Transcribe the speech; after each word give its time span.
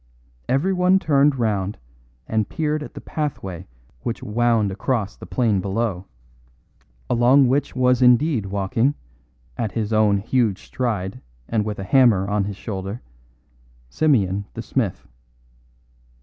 Everyone 0.49 0.97
turned 0.97 1.37
round 1.37 1.77
and 2.27 2.49
peered 2.49 2.81
at 2.81 2.95
the 2.95 2.99
pathway 3.01 3.67
which 4.01 4.23
wound 4.23 4.71
across 4.71 5.15
the 5.15 5.27
plain 5.27 5.61
below, 5.61 6.07
along 7.07 7.47
which 7.47 7.75
was 7.75 8.01
indeed 8.01 8.47
walking, 8.47 8.95
at 9.59 9.73
his 9.73 9.93
own 9.93 10.17
huge 10.17 10.63
stride 10.63 11.21
and 11.47 11.65
with 11.65 11.77
a 11.77 11.83
hammer 11.83 12.27
on 12.27 12.45
his 12.45 12.57
shoulder, 12.57 13.03
Simeon 13.91 14.45
the 14.55 14.63
smith. 14.63 15.07